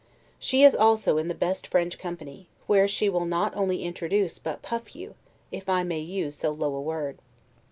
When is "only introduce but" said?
3.55-4.63